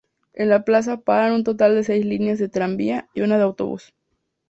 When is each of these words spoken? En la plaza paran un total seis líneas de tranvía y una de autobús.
En 0.33 0.49
la 0.49 0.63
plaza 0.65 1.01
paran 1.01 1.31
un 1.31 1.43
total 1.43 1.85
seis 1.85 2.03
líneas 2.07 2.39
de 2.39 2.49
tranvía 2.49 3.07
y 3.13 3.21
una 3.21 3.37
de 3.37 3.43
autobús. 3.43 3.93